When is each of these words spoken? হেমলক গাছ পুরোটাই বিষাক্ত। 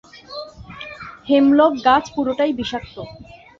হেমলক 1.29 1.73
গাছ 1.85 2.03
পুরোটাই 2.15 2.51
বিষাক্ত। 2.53 2.95